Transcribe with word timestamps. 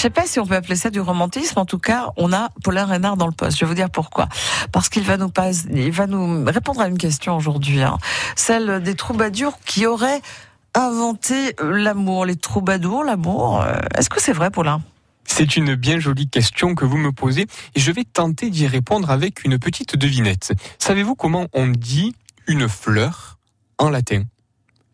sais 0.00 0.10
pas 0.10 0.26
si 0.26 0.40
on 0.40 0.46
peut 0.46 0.54
appeler 0.54 0.76
ça 0.76 0.90
du 0.90 1.00
romantisme. 1.00 1.58
En 1.58 1.66
tout 1.66 1.78
cas, 1.78 2.10
on 2.16 2.32
a 2.32 2.48
Paulin 2.64 2.86
Reynard 2.86 3.16
dans 3.16 3.26
le 3.26 3.32
poste. 3.32 3.58
Je 3.58 3.64
vais 3.64 3.68
vous 3.68 3.74
dire 3.74 3.90
pourquoi. 3.90 4.28
Parce 4.72 4.88
qu'il 4.88 5.04
va 5.04 5.16
nous 5.16 6.44
répondre 6.46 6.80
à 6.80 6.88
une 6.88 6.98
question 6.98 7.36
aujourd'hui, 7.36 7.82
hein. 7.82 7.98
celle 8.34 8.82
des 8.82 8.94
troubadours 8.94 9.58
qui 9.64 9.86
auraient 9.86 10.22
inventé 10.74 11.54
l'amour, 11.62 12.24
les 12.24 12.36
troubadours, 12.36 13.04
l'amour. 13.04 13.60
Euh, 13.60 13.74
est-ce 13.96 14.08
que 14.08 14.20
c'est 14.20 14.32
vrai, 14.32 14.50
Paulin? 14.50 14.82
C'est 15.24 15.56
une 15.56 15.74
bien 15.74 16.00
jolie 16.00 16.28
question 16.28 16.74
que 16.74 16.84
vous 16.84 16.96
me 16.96 17.12
posez 17.12 17.46
et 17.74 17.80
je 17.80 17.92
vais 17.92 18.04
tenter 18.04 18.50
d'y 18.50 18.66
répondre 18.66 19.10
avec 19.10 19.44
une 19.44 19.58
petite 19.58 19.96
devinette. 19.96 20.52
Savez-vous 20.78 21.14
comment 21.14 21.46
on 21.52 21.68
dit 21.68 22.14
une 22.46 22.68
fleur 22.68 23.38
en 23.78 23.90
latin? 23.90 24.24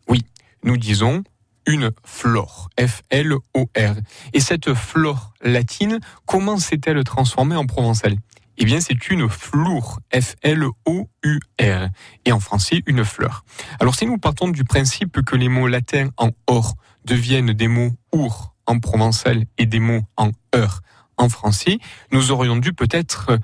Oui, 0.07 0.25
nous 0.63 0.77
disons 0.77 1.23
une 1.67 1.91
flore, 2.03 2.69
F-L-O-R. 2.79 3.95
Et 4.33 4.39
cette 4.39 4.73
flore 4.73 5.33
latine, 5.41 5.99
comment 6.25 6.57
s'est-elle 6.57 7.03
transformée 7.03 7.55
en 7.55 7.65
provençal 7.65 8.15
eh 8.59 8.65
bien, 8.65 8.81
c'est 8.81 9.09
une 9.11 9.29
flour, 9.29 9.99
F-L-O-U-R, 10.11 11.89
et 12.25 12.31
en 12.31 12.39
français, 12.39 12.81
une 12.87 13.05
fleur. 13.05 13.45
Alors, 13.79 13.93
si 13.93 14.07
nous 14.07 14.17
partons 14.17 14.47
du 14.47 14.63
principe 14.63 15.21
que 15.21 15.35
les 15.35 15.47
mots 15.47 15.67
latins 15.67 16.09
en 16.17 16.31
or 16.47 16.73
deviennent 17.05 17.53
des 17.53 17.67
mots 17.67 17.91
our 18.11 18.55
en 18.65 18.79
provençal 18.79 19.45
et 19.59 19.67
des 19.67 19.79
mots 19.79 20.01
en 20.17 20.31
heure 20.55 20.81
en 21.17 21.29
français, 21.29 21.77
nous 22.11 22.31
aurions 22.31 22.57
dû 22.57 22.73
peut-être 22.73 23.37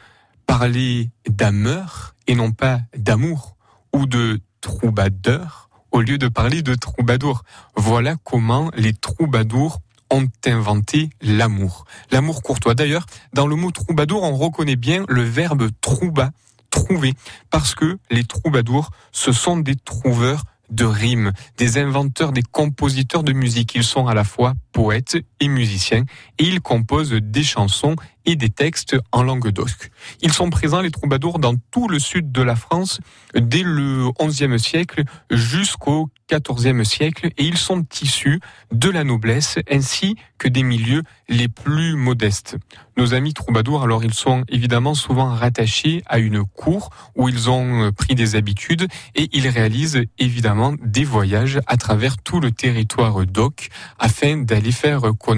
parler 0.48 1.12
d'ameur 1.30 2.16
et 2.26 2.34
non 2.34 2.52
pas 2.52 2.80
d'amour, 2.98 3.56
ou 3.94 4.08
de 4.08 4.42
troubadeur 4.62 5.70
au 5.94 6.02
lieu 6.02 6.18
de 6.18 6.28
parler 6.28 6.62
de 6.62 6.76
troubadour. 6.76 7.44
Voilà 7.76 8.16
comment 8.24 8.70
les 8.76 8.94
troubadours 8.94 9.80
ont 10.10 10.28
inventé 10.46 11.10
l'amour. 11.22 11.86
L'amour 12.12 12.42
courtois. 12.42 12.76
D'ailleurs, 12.76 13.06
dans 13.34 13.48
le 13.48 13.56
mot 13.56 13.72
troubadour, 13.72 14.24
on 14.24 14.36
reconnaît 14.36 14.76
bien 14.76 15.06
le 15.08 15.24
verbe 15.24 15.70
trouba, 15.80 16.32
trouver, 16.70 17.14
parce 17.52 17.76
que 17.76 18.00
les 18.12 18.24
troubadours, 18.24 18.90
ce 19.12 19.32
sont 19.32 19.58
des 19.58 19.76
trouveurs 19.76 20.44
de 20.70 20.86
rimes, 20.86 21.32
des 21.58 21.78
inventeurs, 21.78 22.32
des 22.32 22.42
compositeurs 22.42 23.24
de 23.24 23.32
musique. 23.32 23.76
Ils 23.76 23.84
sont 23.84 24.08
à 24.08 24.16
la 24.16 24.24
fois 24.24 24.54
poètes 24.72 25.18
et 25.44 25.48
musiciens 25.50 26.06
et 26.40 26.46
ils 26.46 26.62
composent 26.62 27.12
des 27.12 27.44
chansons 27.44 27.96
et 28.26 28.38
des 28.38 28.50
textes 28.50 28.96
en 29.12 29.24
langue 29.24 29.50
d'osque. 29.50 29.92
Ils 30.22 30.32
sont 30.32 30.50
présents, 30.50 30.80
les 30.80 30.92
troubadours, 30.92 31.40
dans 31.40 31.56
tout 31.72 31.90
le 31.90 32.00
sud 32.00 32.32
de 32.32 32.42
la 32.42 32.56
France 32.56 33.02
dès 33.36 33.64
le 33.64 34.10
XIe 34.20 34.58
siècle 34.58 35.04
jusqu'au 35.30 36.10
XIVe 36.32 36.84
siècle 36.84 37.28
et 37.38 37.44
ils 37.44 37.58
sont 37.58 37.86
issus 38.02 38.40
de 38.72 38.90
la 38.90 39.04
noblesse 39.04 39.60
ainsi 39.70 40.16
que 40.38 40.48
des 40.48 40.64
milieux 40.64 41.04
les 41.28 41.48
plus 41.48 41.96
modestes. 41.96 42.58
Nos 42.98 43.14
amis 43.14 43.34
troubadours, 43.34 43.84
alors 43.84 44.04
ils 44.04 44.14
sont 44.14 44.44
évidemment 44.48 44.94
souvent 44.94 45.30
rattachés 45.34 46.02
à 46.08 46.20
une 46.20 46.44
cour 46.44 46.90
où 47.16 47.28
ils 47.28 47.50
ont 47.50 47.92
pris 47.92 48.16
des 48.16 48.36
habitudes 48.36 48.88
et 49.16 49.30
ils 49.34 49.48
réalisent 49.48 50.04
évidemment 50.18 50.74
des 50.82 51.04
voyages 51.04 51.60
à 51.68 51.78
travers 51.78 52.18
tout 52.18 52.40
le 52.40 52.52
territoire 52.52 53.26
d'Oc 53.26 53.70
afin 54.00 54.38
d'aller 54.38 54.72
faire 54.72 55.02
connaître 55.20 55.33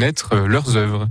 leurs 0.48 0.78
œuvres. 0.78 1.08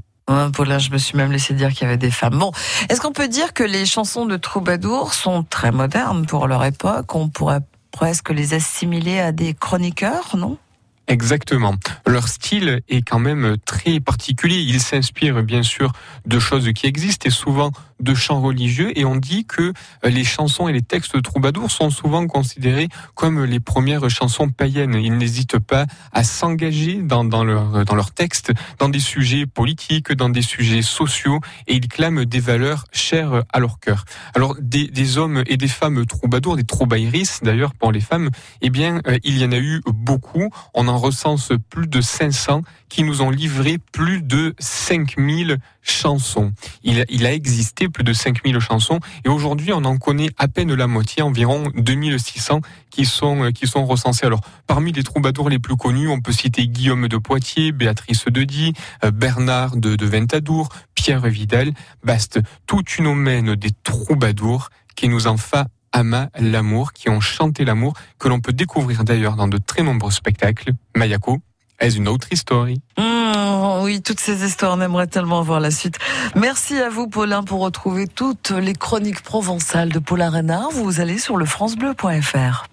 Paulin, 0.55 0.79
je 0.79 0.91
me 0.91 0.99
suis 0.99 1.17
même 1.17 1.33
laissé 1.33 1.55
dire 1.55 1.71
qu'il 1.71 1.83
y 1.83 1.85
avait 1.85 1.97
des 1.97 2.11
femmes. 2.11 2.39
Bon, 2.39 2.53
est-ce 2.89 3.01
qu'on 3.01 3.13
peut 3.13 3.29
dire 3.29 3.53
que 3.53 3.63
les 3.63 3.85
chansons 3.85 4.25
de 4.25 4.37
troubadour 4.37 5.13
sont 5.13 5.43
très 5.43 5.71
modernes 5.71 6.27
pour 6.27 6.49
leur 6.49 6.65
époque? 6.65 7.15
On 7.15 7.29
pourrait 7.29 7.61
presque 7.91 8.31
les 8.31 8.55
assimiler 8.55 9.21
à 9.21 9.33
des 9.33 9.55
chroniqueurs, 9.55 10.37
non? 10.37 10.59
Exactement. 11.07 11.75
Leur 12.07 12.29
style 12.29 12.81
est 12.89 13.03
quand 13.03 13.19
même 13.19 13.57
très 13.67 14.01
particulier. 14.01 14.57
Ils 14.57 14.81
s'inspirent 14.81 15.43
bien 15.43 15.63
sûr 15.63 15.93
de 16.25 16.39
choses 16.39 16.73
qui 16.75 16.87
existent 16.87 17.29
et 17.29 17.31
souvent 17.31 17.73
de 18.01 18.15
chants 18.15 18.41
religieux 18.41 18.99
et 18.99 19.05
on 19.05 19.17
dit 19.17 19.45
que 19.45 19.73
les 20.03 20.25
chansons 20.25 20.67
et 20.67 20.73
les 20.73 20.83
textes 20.83 21.21
troubadours 21.23 21.71
sont 21.71 21.91
souvent 21.91 22.27
considérés 22.27 22.89
comme 23.15 23.45
les 23.45 23.61
premières 23.61 24.09
chansons 24.09 24.49
païennes. 24.49 24.95
Ils 24.95 25.17
n'hésitent 25.17 25.59
pas 25.59 25.87
à 26.13 26.25
s'engager 26.25 26.95
dans, 27.03 27.25
dans, 27.25 27.45
leur, 27.45 27.85
dans 27.85 27.95
leurs 27.95 28.11
textes, 28.11 28.53
dans 28.79 28.89
des 28.89 28.99
sujets 28.99 29.47
politiques, 29.47 30.13
dans 30.13 30.31
des 30.31 30.43
sujets 30.43 30.83
sociaux 30.83 31.41
et 31.67 31.75
ils 31.75 31.89
clament 31.89 32.25
des 32.25 32.41
valeurs 32.41 32.87
chères 32.93 33.45
à 33.53 33.61
leur 33.61 33.79
cœur. 33.79 34.05
Alors 34.35 34.57
des, 34.59 34.89
des 34.89 35.19
hommes 35.19 35.45
et 35.47 35.57
des 35.57 35.69
femmes 35.69 36.05
troubadours, 36.07 36.57
des 36.57 36.65
troubairis 36.65 37.41
d'ailleurs 37.43 37.75
pour 37.75 37.93
les 37.93 38.01
femmes, 38.01 38.31
eh 38.63 38.71
bien 38.71 39.01
euh, 39.07 39.19
il 39.23 39.39
y 39.39 39.45
en 39.45 39.53
a 39.53 39.59
eu 39.59 39.83
beaucoup. 39.87 40.49
En 40.73 40.89
recense 40.97 41.53
plus 41.71 41.87
de 41.87 42.01
500 42.01 42.63
qui 42.89 43.03
nous 43.03 43.23
ont 43.23 43.31
livré 43.31 43.79
plus 43.93 44.23
de 44.23 44.55
5000 44.59 45.59
chansons. 45.83 46.53
Il, 46.83 47.27
a 47.27 47.33
existé 47.33 47.89
plus 47.89 48.05
de 48.05 48.13
5000 48.13 48.59
chansons 48.61 49.01
et 49.25 49.29
aujourd'hui 49.29 49.73
on 49.73 49.85
en 49.85 49.99
connaît 49.99 50.31
à 50.39 50.49
peine 50.49 50.73
la 50.75 50.87
moitié, 50.87 51.23
environ 51.23 51.71
2600 51.75 52.61
qui 52.91 53.05
sont, 53.05 53.51
qui 53.53 53.67
sont 53.67 53.85
recensés. 53.85 54.27
Alors 54.27 54.41
parmi 54.67 54.93
les 54.93 55.03
troubadours 55.03 55.51
les 55.51 55.59
plus 55.59 55.77
connus, 55.77 56.09
on 56.09 56.21
peut 56.21 56.33
citer 56.33 56.67
Guillaume 56.69 57.09
de 57.09 57.17
Poitiers, 57.17 57.73
Béatrice 57.73 58.27
de 58.27 58.45
Die, 58.45 58.73
euh, 59.05 59.11
Bernard 59.11 59.77
de, 59.77 59.97
de 59.97 60.07
Ventadour, 60.07 60.69
Pierre 60.95 61.27
Vidal, 61.27 61.73
Baste, 62.03 62.41
toute 62.67 62.99
une 62.99 63.07
omène 63.07 63.57
des 63.57 63.71
troubadours 63.83 64.71
qui 64.95 65.09
nous 65.09 65.27
en 65.27 65.37
fait 65.37 65.67
Ama 65.95 66.29
l'amour, 66.39 66.93
qui 66.93 67.09
ont 67.09 67.21
chanté 67.21 67.65
l'amour, 67.65 67.95
que 68.19 68.29
l'on 68.29 68.41
peut 68.41 68.53
découvrir 68.53 69.05
d'ailleurs 69.05 69.37
dans 69.37 69.47
de 69.47 69.59
très 69.59 69.83
nombreux 69.83 70.11
spectacles. 70.11 70.73
Mayako 70.97 71.41
est 71.79 71.95
une 71.95 72.09
autre 72.09 72.27
histoire. 72.33 72.67
Mmh, 72.67 73.83
oui, 73.83 74.03
toutes 74.03 74.19
ces 74.19 74.45
histoires, 74.45 74.77
on 74.77 74.81
aimerait 74.81 75.07
tellement 75.07 75.41
voir 75.43 75.61
la 75.61 75.71
suite. 75.71 75.97
Merci 76.35 76.79
à 76.79 76.91
vous, 76.91 77.07
Paulin, 77.07 77.45
pour 77.45 77.61
retrouver 77.61 78.09
toutes 78.09 78.51
les 78.51 78.75
chroniques 78.75 79.23
provençales 79.23 79.93
de 79.93 80.01
Paulin 80.01 80.31
Renard. 80.31 80.71
Vous 80.73 81.01
allez 81.01 81.19
sur 81.19 81.37
le 81.37 81.47
francebleu.fr. 81.47 82.67